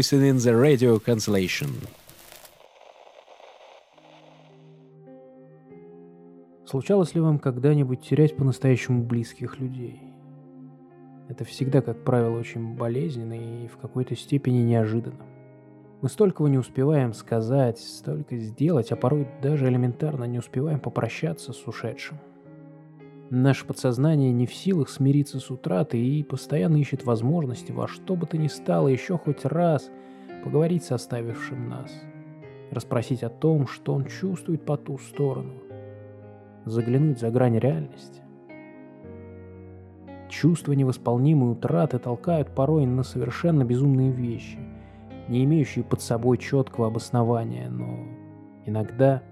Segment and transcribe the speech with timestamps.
[0.00, 1.68] listening the radio cancellation.
[6.64, 10.00] Случалось ли вам когда-нибудь терять по-настоящему близких людей?
[11.28, 15.26] Это всегда, как правило, очень болезненно и в какой-то степени неожиданно.
[16.00, 21.66] Мы столького не успеваем сказать, столько сделать, а порой даже элементарно не успеваем попрощаться с
[21.66, 22.16] ушедшим.
[23.32, 28.26] Наше подсознание не в силах смириться с утратой и постоянно ищет возможности во что бы
[28.26, 29.88] то ни стало еще хоть раз
[30.42, 31.92] поговорить с оставившим нас,
[32.72, 35.52] расспросить о том, что он чувствует по ту сторону,
[36.64, 38.20] заглянуть за грань реальности.
[40.28, 44.58] Чувства невосполнимой утраты толкают порой на совершенно безумные вещи,
[45.28, 47.96] не имеющие под собой четкого обоснования, но
[48.66, 49.22] иногда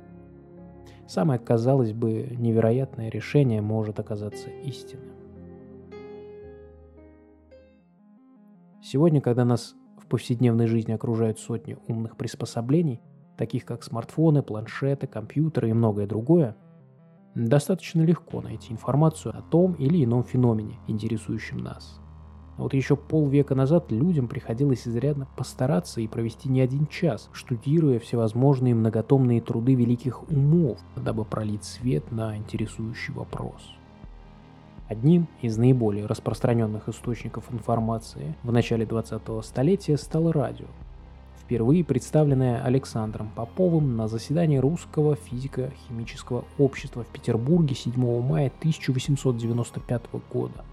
[1.09, 5.17] самое, казалось бы, невероятное решение может оказаться истинным.
[8.83, 13.01] Сегодня, когда нас в повседневной жизни окружают сотни умных приспособлений,
[13.37, 16.57] таких как смартфоны, планшеты, компьютеры и многое другое,
[17.35, 22.01] достаточно легко найти информацию о том или ином феномене, интересующем нас–
[22.59, 28.75] вот еще полвека назад людям приходилось изрядно постараться и провести не один час, штудируя всевозможные
[28.75, 33.75] многотомные труды великих умов, дабы пролить свет на интересующий вопрос.
[34.89, 40.67] Одним из наиболее распространенных источников информации в начале 20-го столетия стало радио,
[41.41, 47.93] впервые представленное Александром Поповым на заседании Русского физико-химического общества в Петербурге 7
[48.23, 50.65] мая 1895 года.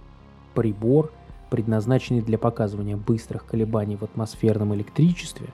[0.56, 1.12] Прибор–
[1.56, 5.48] предназначенный для показывания быстрых колебаний в атмосферном электричестве,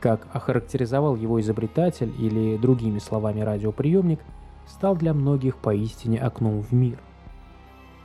[0.00, 4.20] как охарактеризовал его изобретатель или, другими словами, радиоприемник,
[4.66, 6.98] стал для многих поистине окном в мир.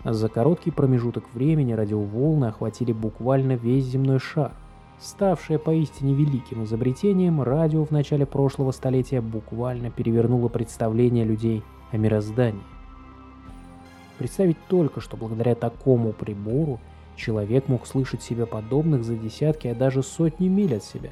[0.03, 4.51] За короткий промежуток времени радиоволны охватили буквально весь земной шар.
[4.99, 11.63] Ставшее поистине великим изобретением, радио в начале прошлого столетия буквально перевернуло представление людей
[11.93, 12.59] о мироздании.
[14.17, 16.81] Представить только, что благодаря такому прибору–
[17.17, 21.09] Человек мог слышать себе подобных за десятки, а даже сотни миль от себя.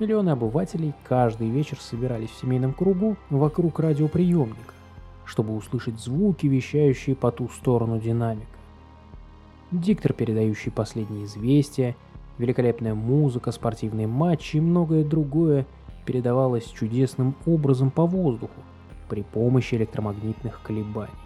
[0.00, 4.74] Миллионы обывателей каждый вечер собирались в семейном кругу вокруг радиоприемника,
[5.24, 8.48] чтобы услышать звуки, вещающие по ту сторону динамика.
[9.70, 11.94] Диктор, передающий последние известия,
[12.38, 15.64] великолепная музыка, спортивные матчи и многое другое
[16.06, 18.60] передавалось чудесным образом по воздуху
[19.08, 21.23] при помощи электромагнитных колебаний.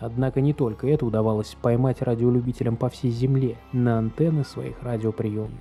[0.00, 5.60] Однако не только это удавалось поймать радиолюбителям по всей Земле на антенны своих радиоприемников.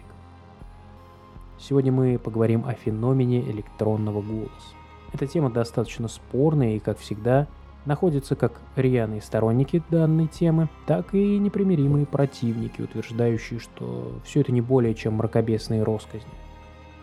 [1.59, 4.75] Сегодня мы поговорим о феномене электронного голоса.
[5.11, 7.47] Эта тема достаточно спорная и, как всегда,
[7.85, 14.61] находятся как рьяные сторонники данной темы, так и непримиримые противники, утверждающие, что все это не
[14.61, 16.31] более чем мракобесные росказни.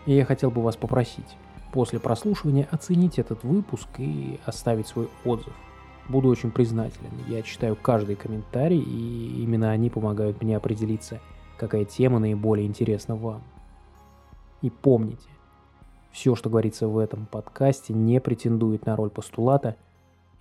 [0.07, 1.37] И я хотел бы вас попросить
[1.71, 5.53] после прослушивания оценить этот выпуск и оставить свой отзыв.
[6.09, 7.11] Буду очень признателен.
[7.27, 11.19] Я читаю каждый комментарий, и именно они помогают мне определиться,
[11.57, 13.43] какая тема наиболее интересна вам.
[14.61, 15.29] И помните,
[16.11, 19.75] все, что говорится в этом подкасте, не претендует на роль постулата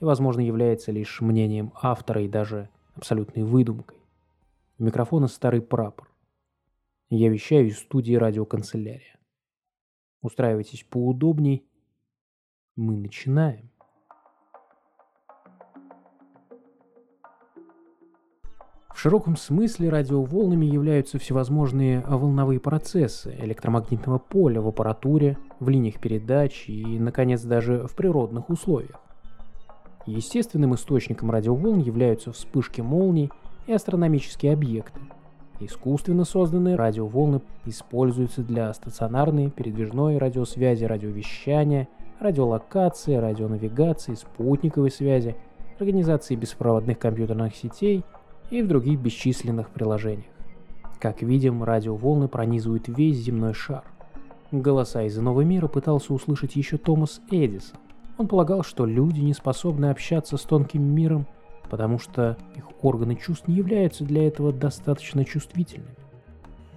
[0.01, 3.99] и, возможно, является лишь мнением автора и даже абсолютной выдумкой.
[4.79, 6.11] У микрофона старый прапор.
[7.11, 9.19] Я вещаю из студии радиоканцелярия.
[10.23, 11.67] Устраивайтесь поудобней.
[12.77, 13.71] Мы начинаем.
[18.97, 26.65] В широком смысле радиоволнами являются всевозможные волновые процессы электромагнитного поля в аппаратуре, в линиях передач
[26.67, 28.99] и, наконец, даже в природных условиях.
[30.07, 33.31] Естественным источником радиоволн являются вспышки молний
[33.67, 35.01] и астрономические объекты.
[35.61, 41.87] Искусственно созданные радиоволны используются для стационарной, передвижной радиосвязи, радиовещания,
[42.19, 45.37] радиолокации, радионавигации, спутниковой связи,
[45.79, 48.03] организации беспроводных компьютерных сетей–
[48.51, 50.31] и в других бесчисленных приложениях.
[50.99, 53.85] Как видим, радиоволны пронизывают весь земной шар.
[54.51, 57.79] Голоса из иного мира пытался услышать еще Томас Эдисон.
[58.17, 61.27] Он полагал, что люди не способны общаться с тонким миром,
[61.69, 65.97] потому что их органы чувств не являются для этого достаточно чувствительными.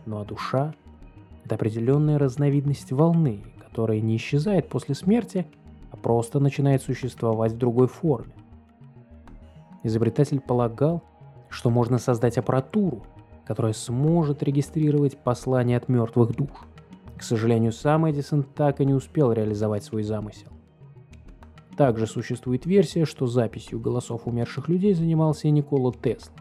[0.05, 0.73] Ну а душа—
[1.45, 5.45] это определенная разновидность волны, которая не исчезает после смерти,
[5.91, 8.33] а просто начинает существовать в другой форме.
[9.83, 11.03] Изобретатель полагал,
[11.49, 13.03] что можно создать аппаратуру,
[13.45, 16.49] которая сможет регистрировать послания от мертвых душ.
[17.17, 20.49] К сожалению, сам Эдисон так и не успел реализовать свой замысел.
[21.75, 26.33] Также существует версия, что записью голосов умерших людей занимался и Никола Тесла.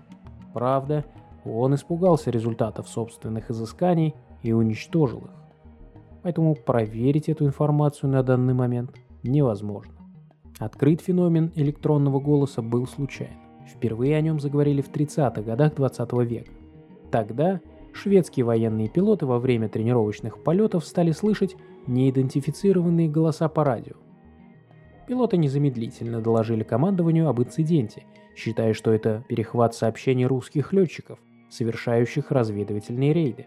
[0.53, 1.05] Правда,
[1.45, 5.31] он испугался результатов собственных изысканий и уничтожил их.
[6.23, 9.95] Поэтому проверить эту информацию на данный момент невозможно.
[10.59, 13.48] Открыт феномен электронного голоса был случайно.
[13.69, 16.51] Впервые о нем заговорили в 30-х годах 20 века.
[17.11, 17.61] Тогда
[17.93, 21.57] шведские военные пилоты во время тренировочных полетов стали слышать
[21.87, 23.95] неидентифицированные голоса по радио.
[25.07, 28.05] Пилоты незамедлительно доложили командованию об инциденте,
[28.37, 31.19] считая, что это перехват сообщений русских летчиков,
[31.51, 33.47] совершающих разведывательные рейды.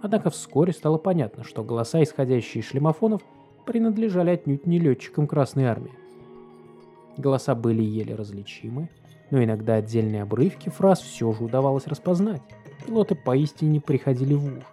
[0.00, 3.22] Однако вскоре стало понятно, что голоса, исходящие из шлемофонов,
[3.64, 5.92] принадлежали отнюдь не летчикам Красной Армии.
[7.16, 8.88] Голоса были еле различимы,
[9.30, 12.42] но иногда отдельные обрывки фраз все же удавалось распознать.
[12.86, 14.64] Пилоты поистине приходили в ужас.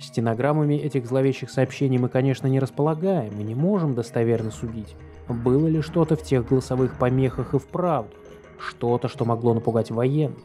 [0.00, 4.96] Стенограммами этих зловещих сообщений мы, конечно, не располагаем и не можем достоверно судить,
[5.28, 8.14] было ли что-то в тех голосовых помехах и вправду,
[8.58, 10.38] что-то, что могло напугать военных.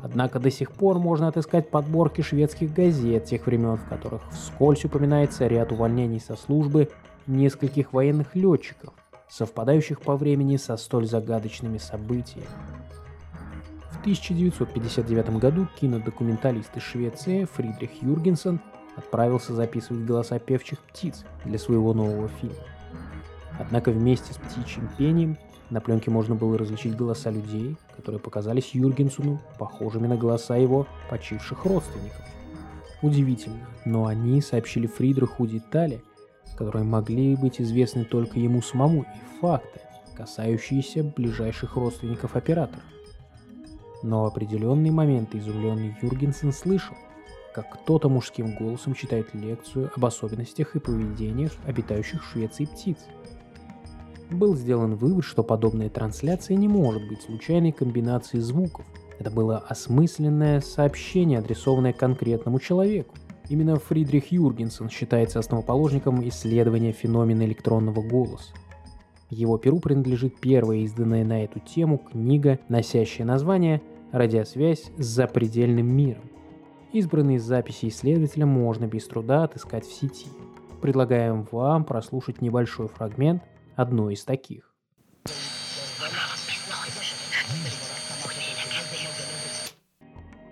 [0.00, 5.46] Однако до сих пор можно отыскать подборки шведских газет тех времен, в которых вскользь упоминается
[5.46, 6.90] ряд увольнений со службы
[7.26, 8.94] нескольких военных летчиков,
[9.28, 12.46] совпадающих по времени со столь загадочными событиями.
[13.90, 18.60] В 1959 году кинодокументалист из Швеции Фридрих Юргенсен
[18.96, 22.56] отправился записывать голоса певчих птиц для своего нового фильма.
[23.58, 25.38] Однако вместе с птичьим пением
[25.70, 31.64] на пленке можно было различить голоса людей, которые показались Юргенсену похожими на голоса его почивших
[31.64, 32.22] родственников.
[33.02, 36.02] Удивительно, но они сообщили Фридриху детали,
[36.54, 39.80] которые могли быть известны только ему самому, и факты,
[40.14, 42.82] касающиеся ближайших родственников оператора.
[44.02, 46.96] Но в определенные моменты изумленный Юргенсен слышал,
[47.54, 52.98] как кто-то мужским голосом читает лекцию об особенностях и поведениях обитающих в Швеции птиц.
[54.30, 58.84] Был сделан вывод, что подобная трансляция не может быть случайной комбинацией звуков.
[59.18, 63.14] Это было осмысленное сообщение, адресованное конкретному человеку.
[63.48, 68.52] Именно Фридрих Юргенсен считается основоположником исследования феномена электронного голоса.
[69.30, 73.82] Его перу принадлежит первая изданная на эту тему книга, носящая название
[74.12, 76.24] «Радиосвязь с запредельным миром».
[76.92, 80.28] Избранные записи исследователя можно без труда отыскать в сети.
[80.80, 83.42] Предлагаем вам прослушать небольшой фрагмент
[83.74, 84.72] одной из таких.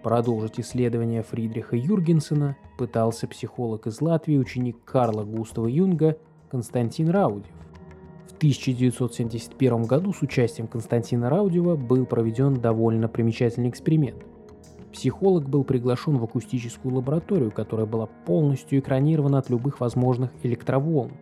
[0.04, 6.18] Продолжить исследование Фридриха Юргенсена пытался психолог из Латвии, ученик Карла Густава Юнга
[6.50, 7.50] Константин Раудев.
[8.26, 14.26] В 1971 году с участием Константина Раудева был проведен довольно примечательный эксперимент.
[14.92, 21.12] Психолог был приглашен в акустическую лабораторию, которая была полностью экранирована от любых возможных электроволн.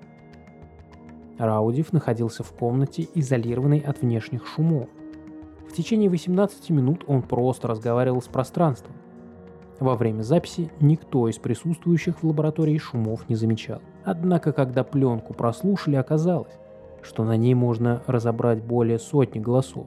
[1.39, 4.89] Раудев находился в комнате, изолированной от внешних шумов.
[5.73, 8.93] В течение 18 минут он просто разговаривал с пространством.
[9.81, 13.81] Во время записи никто из присутствующих в лаборатории шумов не замечал.
[14.05, 16.53] Однако, когда пленку прослушали, оказалось,
[17.01, 19.87] что на ней можно разобрать более сотни голосов.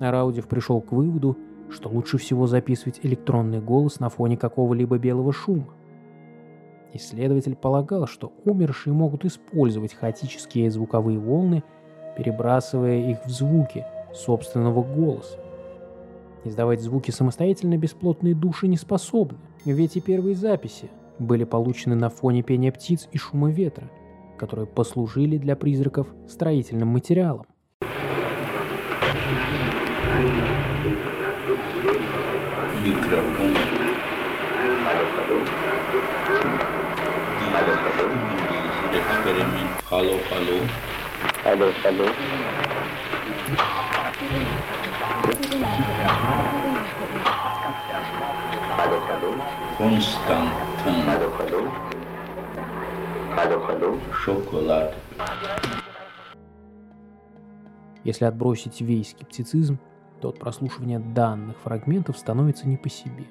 [0.00, 1.38] Раудев пришел к выводу,
[1.70, 5.68] что лучше всего записывать электронный голос на фоне какого-либо белого шума.
[6.92, 11.62] Исследователь полагал, что умершие могут использовать хаотические звуковые волны,
[12.16, 15.38] перебрасывая их в звуки– собственного голоса.
[16.44, 22.42] Издавать звуки самостоятельно бесплотные души не способны, ведь и первые записи были получены на фоне
[22.42, 23.90] пения птиц и шума ветра,
[24.38, 27.46] которые послужили для призраков строительным материалом.
[32.82, 33.54] Микрофон.
[38.92, 39.70] Эксперимент.
[39.90, 40.58] Алло, алло.
[41.44, 42.69] Алло, алло.
[49.76, 50.50] Константин.
[54.12, 54.94] Шоколад.
[58.04, 59.78] Если отбросить весь скептицизм,
[60.20, 63.24] то от прослушивания данных фрагментов становится не по себе.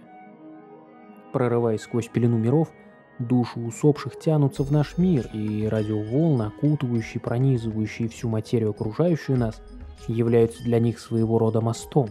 [1.31, 2.71] Прорываясь сквозь пелену миров,
[3.19, 9.61] души усопших тянутся в наш мир, и радиоволны, окутывающие, пронизывающие всю материю окружающую нас–
[10.07, 12.09] являются для них своего рода мостом.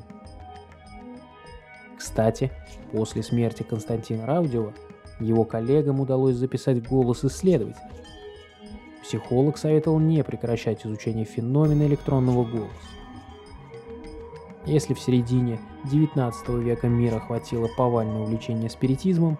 [1.97, 2.51] Кстати,
[2.93, 4.73] после смерти Константина Раудева
[5.21, 7.91] его коллегам удалось записать голос исследователя.
[9.03, 12.75] Психолог советовал не прекращать изучение феномена электронного голоса.
[14.67, 15.59] Если в середине
[15.91, 19.39] 19 века мира хватило повального увлечения спиритизмом,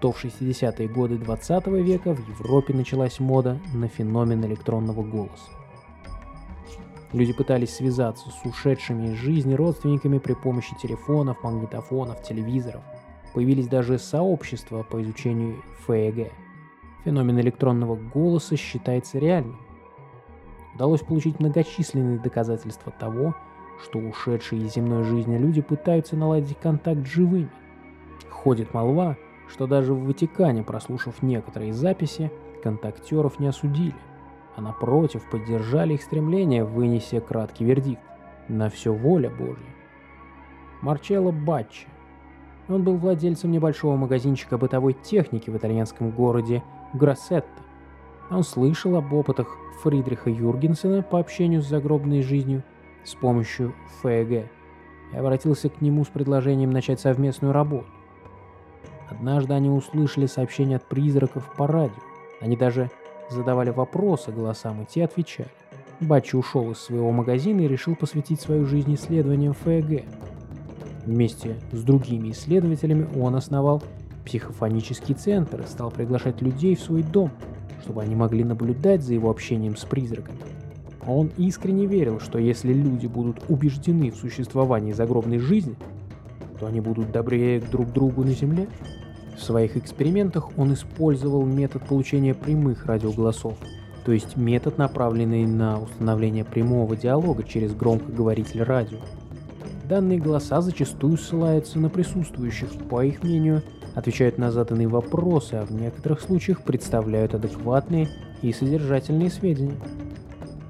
[0.00, 5.50] то в 60-е годы 20 века в Европе началась мода на феномен электронного голоса.
[7.12, 12.82] Люди пытались связаться с ушедшими из жизни родственниками при помощи телефонов, магнитофонов, телевизоров.
[13.32, 16.30] Появились даже сообщества по изучению ФЭГ.
[17.04, 19.58] Феномен электронного голоса считается реальным.
[20.74, 23.34] Удалось получить многочисленные доказательства того,
[23.82, 27.50] что ушедшие из земной жизни люди пытаются наладить контакт с живыми.
[28.28, 29.16] Ходит молва,
[29.48, 32.30] что даже в Ватикане, прослушав некоторые записи,
[32.62, 33.94] контактеров не осудили,
[34.58, 38.02] а напротив поддержали их стремление, вынеся краткий вердикт
[38.48, 39.72] «на все воля Божья».
[40.82, 41.86] Марчелло Баччи.
[42.68, 47.62] Он был владельцем небольшого магазинчика бытовой техники в итальянском городе Гроссетто.
[48.30, 49.46] Он слышал об опытах
[49.84, 52.64] Фридриха Юргенсена по общению с загробной жизнью
[53.04, 54.50] с помощью ФЭГ
[55.12, 57.86] и обратился к нему с предложением начать совместную работу.
[59.08, 62.02] Однажды они услышали сообщение от призраков по радио.
[62.40, 62.90] Они даже
[63.30, 65.50] задавали вопросы голосам, и те отвечали.
[66.00, 70.04] Бачи ушел из своего магазина и решил посвятить свою жизнь исследованиям ФЭГ.
[71.06, 73.82] Вместе с другими исследователями он основал
[74.24, 77.30] психофонический центр и стал приглашать людей в свой дом,
[77.82, 80.38] чтобы они могли наблюдать за его общением с призраками.
[81.06, 85.74] Он искренне верил, что если люди будут убеждены в существовании загробной жизни,
[86.60, 88.68] то они будут добрее друг другу на Земле.
[89.38, 93.56] В своих экспериментах он использовал метод получения прямых радиоголосов,
[94.04, 98.98] то есть метод, направленный на установление прямого диалога через громкоговоритель радио.
[99.88, 103.62] Данные голоса зачастую ссылаются на присутствующих, по их мнению,
[103.94, 108.08] отвечают на заданные вопросы, а в некоторых случаях представляют адекватные
[108.42, 109.76] и содержательные сведения.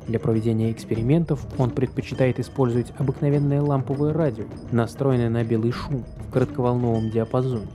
[0.06, 7.10] Для проведения экспериментов он предпочитает использовать обыкновенное ламповое радио, настроенное на белый шум в коротковолновом
[7.10, 7.66] диапазоне.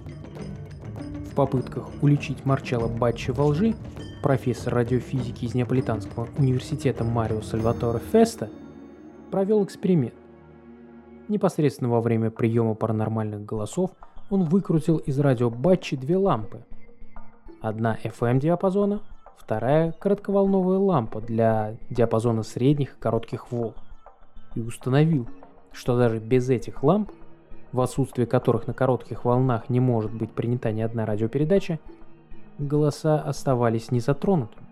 [1.33, 3.73] В попытках уличить Марчелло Батчи во лжи,
[4.21, 8.51] профессор радиофизики из Неаполитанского университета Марио Сальваторе Феста
[9.31, 10.13] провел эксперимент.
[11.29, 13.89] Непосредственно во время приема паранормальных голосов
[14.29, 16.65] он выкрутил из радио Батчи две лампы.
[17.61, 19.01] Одна FM диапазона,
[19.35, 23.73] вторая коротковолновая лампа для диапазона средних и коротких волн.
[24.53, 25.27] И установил,
[25.71, 27.09] что даже без этих ламп,
[27.73, 31.79] в отсутствие которых на коротких волнах не может быть принята ни одна радиопередача,
[32.59, 34.67] голоса оставались незатронутыми.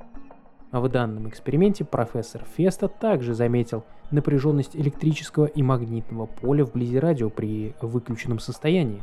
[0.72, 7.30] А в данном эксперименте профессор Феста также заметил напряженность электрического и магнитного поля вблизи радио
[7.30, 9.02] при выключенном состоянии.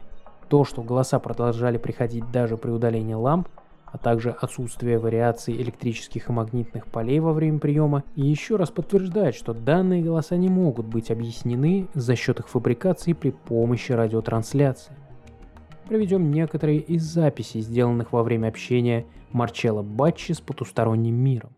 [0.49, 3.49] То, что голоса продолжали приходить даже при удалении ламп,
[3.93, 9.35] а также отсутствие вариаций электрических и магнитных полей во время приема, и еще раз подтверждает,
[9.35, 14.95] что данные голоса не могут быть объяснены за счет их фабрикации при помощи радиотрансляции.
[15.87, 21.58] Проведем некоторые из записей, сделанных во время общения Марчелло Батчи с потусторонним миром.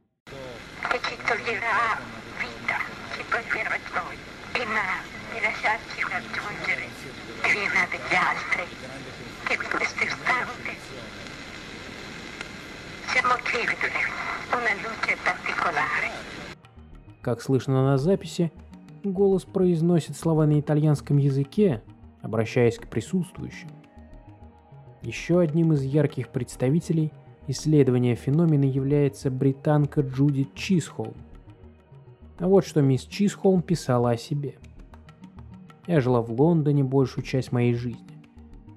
[17.23, 18.51] Как слышно на записи,
[19.05, 21.83] голос произносит слова на итальянском языке,
[22.23, 23.69] обращаясь к присутствующим.
[25.03, 27.13] Еще одним из ярких представителей
[27.47, 31.15] исследования феномена является британка Джуди Чисхолм.
[32.39, 34.57] А вот что мисс Чисхолм писала о себе.
[35.87, 38.07] «Я жила в Лондоне большую часть моей жизни.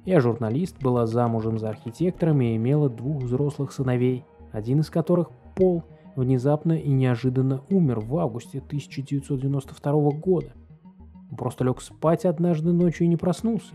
[0.06, 5.84] Я журналист, была замужем за архитектором и имела двух взрослых сыновей, один из которых, Пол,
[6.16, 10.54] внезапно и неожиданно умер в августе 1992 года.
[11.30, 13.74] Он просто лег спать однажды ночью и не проснулся.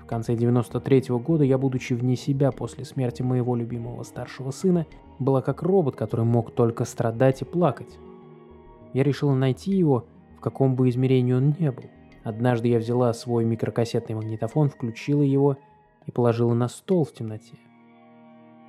[0.00, 4.86] В конце 93 -го года я, будучи вне себя после смерти моего любимого старшего сына,
[5.18, 7.98] была как робот, который мог только страдать и плакать.
[8.92, 10.04] Я решила найти его,
[10.36, 11.84] в каком бы измерении он не был.
[12.22, 15.56] Однажды я взяла свой микрокассетный магнитофон, включила его
[16.06, 17.56] и положила на стол в темноте.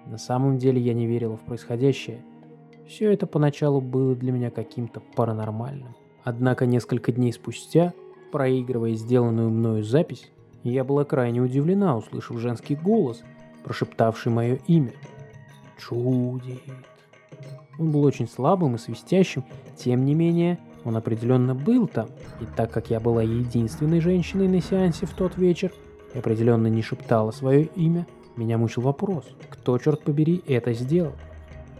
[0.05, 2.23] На самом деле я не верила в происходящее.
[2.87, 5.95] Все это поначалу было для меня каким-то паранормальным.
[6.23, 7.93] Однако несколько дней спустя,
[8.31, 10.31] проигрывая сделанную мною запись,
[10.63, 13.23] я была крайне удивлена, услышав женский голос,
[13.63, 14.93] прошептавший мое имя.
[15.77, 16.61] Чудит.
[17.77, 19.43] Он был очень слабым и свистящим,
[19.75, 22.07] тем не менее, он определенно был там,
[22.39, 25.73] и так как я была единственной женщиной на сеансе в тот вечер
[26.13, 28.07] и определенно не шептала свое имя,
[28.37, 31.13] меня мучил вопрос, кто, черт побери, это сделал?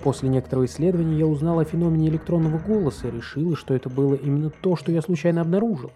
[0.04, 4.50] После некоторого исследования я узнал о феномене электронного голоса и решила, что это было именно
[4.50, 5.92] то, что я случайно обнаружил.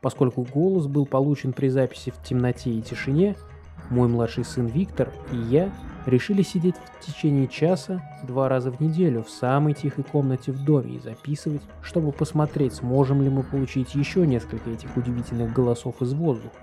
[0.00, 3.36] Поскольку голос был получен при записи в темноте и тишине,
[3.90, 5.70] мой младший сын Виктор и я
[6.06, 10.96] решили сидеть в течение часа два раза в неделю в самой тихой комнате в доме
[10.96, 16.54] и записывать, чтобы посмотреть, сможем ли мы получить еще несколько этих удивительных голосов из воздуха.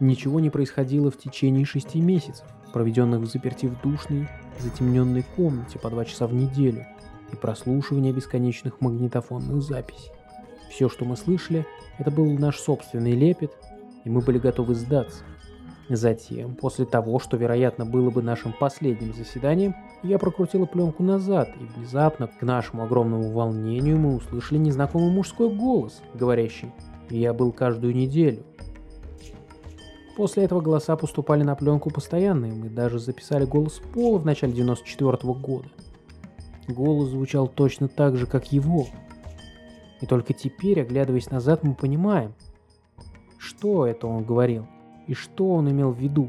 [0.00, 4.28] Ничего не происходило в течение шести месяцев, проведенных в заперти в душной,
[4.58, 6.86] затемненной комнате по два часа в неделю
[7.30, 10.10] и прослушивания бесконечных магнитофонных записей.
[10.70, 11.66] Все, что мы слышали,
[11.98, 13.52] это был наш собственный лепет,
[14.04, 15.22] и мы были готовы сдаться.
[15.90, 21.64] Затем, после того, что, вероятно, было бы нашим последним заседанием, я прокрутила пленку назад, и
[21.64, 26.70] внезапно, к нашему огромному волнению, мы услышали незнакомый мужской голос, говорящий
[27.10, 28.44] «Я был каждую неделю».
[30.20, 34.52] После этого голоса поступали на пленку постоянно, и мы даже записали голос Пола в начале
[34.52, 35.68] 94 -го года.
[36.68, 38.86] Голос звучал точно так же, как его.
[40.02, 42.34] И только теперь, оглядываясь назад, мы понимаем,
[43.38, 44.66] что это он говорил–
[45.06, 46.28] и что он имел в виду?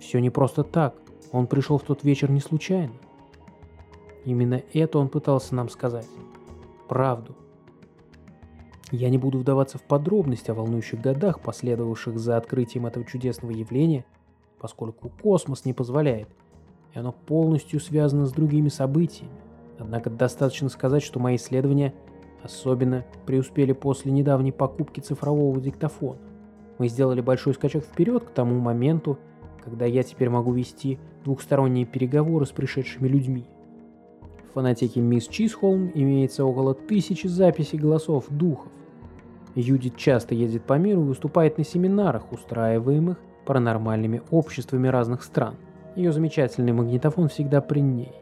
[0.00, 0.96] Все не просто так.
[1.30, 2.94] Он пришел в тот вечер не случайно.
[4.24, 6.08] Именно это он пытался нам сказать.
[6.88, 7.36] Правду.
[8.94, 14.04] Я не буду вдаваться в подробности о волнующих годах, последовавших за открытием этого чудесного явления,
[14.60, 16.28] поскольку космос не позволяет,
[16.94, 19.32] и оно полностью связано с другими событиями.
[19.80, 21.92] Однако достаточно сказать, что мои исследования
[22.44, 26.20] особенно преуспели после недавней покупки цифрового диктофона.
[26.78, 29.18] Мы сделали большой скачок вперед к тому моменту,
[29.64, 33.44] когда я теперь могу вести двухсторонние переговоры с пришедшими людьми.
[34.50, 38.70] В фонотеке Мисс Чисхолм имеется около тысячи записей голосов духов.
[39.54, 45.54] Юдит часто ездит по миру и выступает на семинарах, устраиваемых паранормальными обществами разных стран.
[45.96, 48.12] Ее замечательный магнитофон всегда при ней.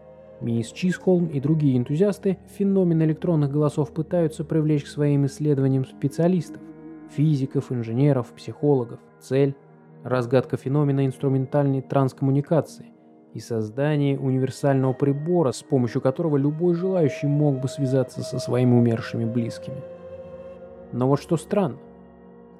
[0.40, 6.60] Мисс Чисхолм и другие энтузиасты феномен электронных голосов пытаются привлечь к своим исследованиям специалистов
[7.16, 8.98] физиков, инженеров, психологов.
[9.20, 9.54] Цель–
[10.04, 12.86] разгадка феномена инструментальной транскоммуникации
[13.34, 19.24] и создание универсального прибора, с помощью которого любой желающий мог бы связаться со своими умершими
[19.24, 19.82] близкими.
[20.92, 21.78] Но вот что странно.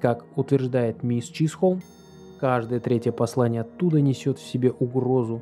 [0.01, 1.81] Как утверждает мисс Чисхолм,
[2.39, 5.41] каждое третье послание оттуда несет в себе угрозу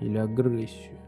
[0.00, 0.98] или агрессию.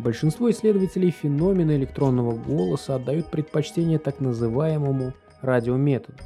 [0.00, 6.16] Большинство исследователей феномена электронного голоса отдают предпочтение так называемому радиометоду.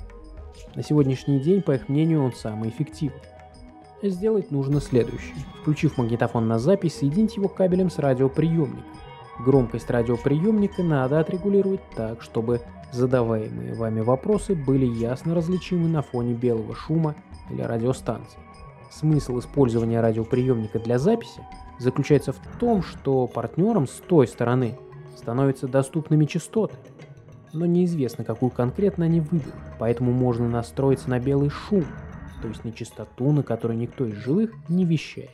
[0.76, 3.20] На сегодняшний день, по их мнению, он самый эффективный.
[4.00, 5.34] Сделать нужно следующее.
[5.60, 8.84] Включив магнитофон на запись, соединить его кабелем с радиоприемником.
[9.40, 12.60] Громкость радиоприемника надо отрегулировать так, чтобы
[12.92, 17.16] задаваемые вами вопросы были ясно различимы на фоне белого шума
[17.50, 18.38] или радиостанции.
[18.92, 21.42] Смысл использования радиоприемника для записи
[21.78, 24.78] заключается в том, что партнерам с той стороны
[25.16, 26.76] становятся доступными частоты,
[27.52, 31.84] но неизвестно, какую конкретно они выберут, поэтому можно настроиться на белый шум,
[32.42, 35.30] то есть на частоту, на которой никто из живых не вещает.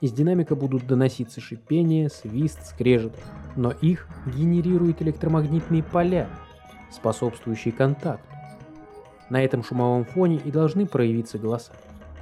[0.00, 3.14] Из динамика будут доноситься шипение, свист, скрежет,
[3.56, 6.28] но их генерируют электромагнитные поля,
[6.90, 8.26] способствующие контакту.
[9.30, 11.72] На этом шумовом фоне и должны проявиться голоса.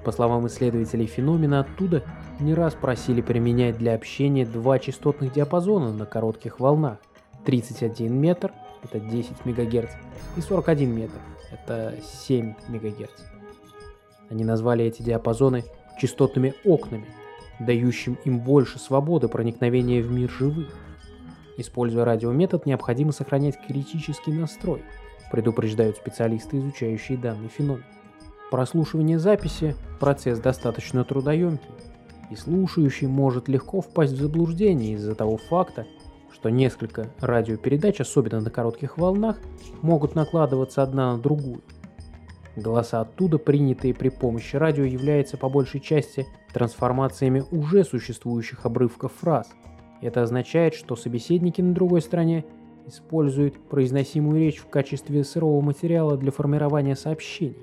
[0.04, 2.04] По словам исследователей феномена, оттуда
[2.40, 6.98] не раз просили применять для общения два частотных диапазона на коротких волнах.
[7.44, 9.90] 31 метр– это 10 МГц,
[10.36, 11.18] и 41 метр–
[11.50, 13.10] это 7 МГц.
[14.28, 15.64] Они назвали эти диапазоны
[15.98, 17.06] частотными окнами,
[17.58, 20.68] дающим им больше свободы проникновения в мир живых.
[21.56, 24.82] Используя радиометод, необходимо сохранять критический настрой,
[25.30, 27.84] предупреждают специалисты, изучающие данный феномен.
[28.50, 31.68] Прослушивание записи– процесс достаточно трудоемкий,
[32.30, 35.86] и слушающий может легко впасть в заблуждение из-за того факта,
[36.32, 39.38] что несколько радиопередач, особенно на коротких волнах,
[39.82, 41.60] могут накладываться одна на другую.
[42.56, 49.48] Голоса оттуда, принятые при помощи радио, являются по большей части трансформациями уже существующих обрывков фраз.
[50.00, 52.44] Это означает, что собеседники на другой стороне
[52.86, 57.58] используют произносимую речь в качестве сырого материала для формирования сообщений.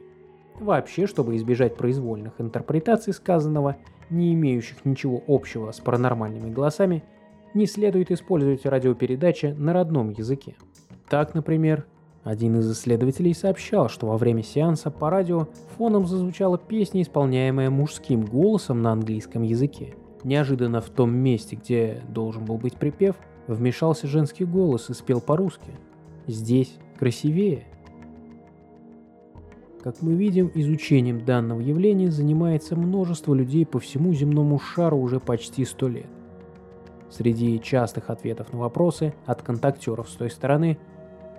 [0.59, 3.77] Вообще, чтобы избежать произвольных интерпретаций сказанного,
[4.09, 7.03] не имеющих ничего общего с паранормальными голосами,
[7.53, 10.55] не следует использовать радиопередачи на родном языке.
[11.09, 11.85] Так, например,
[12.23, 18.25] один из исследователей сообщал, что во время сеанса по радио фоном зазвучала песня, исполняемая мужским
[18.25, 19.95] голосом на английском языке.
[20.23, 23.15] Неожиданно в том месте, где должен был быть припев,
[23.47, 25.71] вмешался женский голос и спел по-русски.
[26.27, 27.65] Здесь красивее.
[29.87, 35.63] Как мы видим, изучением данного явления занимается множество людей по всему земному шару уже почти
[35.63, 36.09] сто лет.
[37.09, 40.77] Среди частых ответов на вопросы от контактеров с той стороны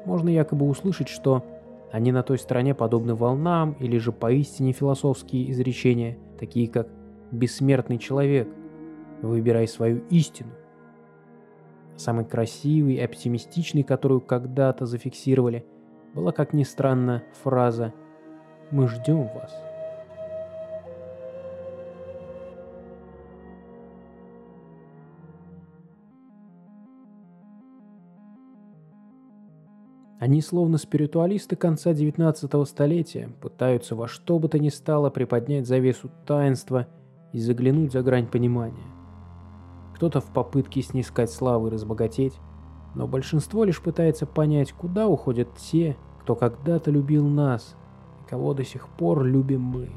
[0.06, 1.44] можно якобы услышать, что
[1.92, 6.88] они на той стороне подобны волнам или же поистине философские изречения, такие как
[7.30, 8.48] «бессмертный человек»,
[9.20, 10.52] «выбирай свою истину».
[11.96, 15.66] Самый красивый и оптимистичный, которую когда-то зафиксировали,
[16.14, 17.92] была, как ни странно, фраза
[18.70, 19.68] «Мы ждем вас».
[30.18, 36.10] Они словно спиритуалисты конца 19 столетия пытаются во что бы то ни стало приподнять завесу
[36.26, 36.88] таинства
[37.32, 38.76] и заглянуть за грань понимания.
[39.94, 42.34] Кто-то в попытке снискать славы и разбогатеть,
[42.96, 47.76] но большинство лишь пытается понять, куда уходят те, кто когда-то любил нас
[48.28, 49.88] кого до сих пор любим мы.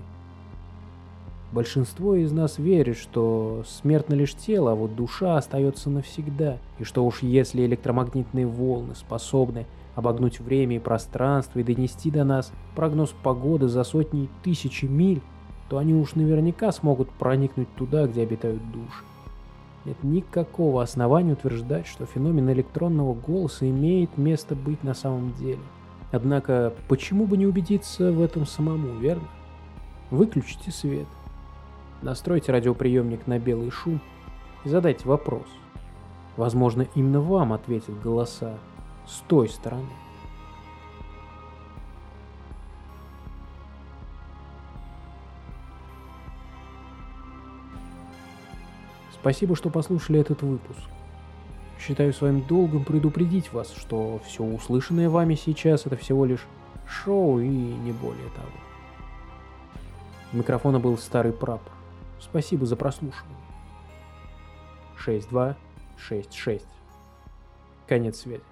[1.51, 7.05] Большинство из нас верит, что смертно лишь тело, а вот душа остается навсегда, и что
[7.05, 9.65] уж если электромагнитные волны способны
[9.95, 15.21] обогнуть время и пространство и донести до нас прогноз погоды за сотни тысячи миль,
[15.67, 19.03] то они уж наверняка смогут проникнуть туда, где обитают души.
[19.83, 25.59] Нет никакого основания утверждать, что феномен электронного голоса имеет место быть на самом деле.
[26.11, 29.27] Однако, почему бы не убедиться в этом самому, верно?
[30.09, 31.07] Выключите свет,
[32.01, 34.01] настройте радиоприемник на белый шум
[34.65, 35.47] и задайте вопрос.
[36.35, 38.57] Возможно, именно вам ответят голоса,
[39.07, 39.87] с той стороны.
[49.13, 50.81] Спасибо, что послушали этот выпуск.
[51.81, 56.45] Считаю своим долгом предупредить вас, что все услышанное вами сейчас это всего лишь
[56.87, 58.51] шоу и не более того.
[60.31, 61.73] У микрофона был старый прапор.
[62.19, 63.35] Спасибо за прослушивание.
[64.97, 66.65] 6266.
[67.87, 68.43] Конец связи.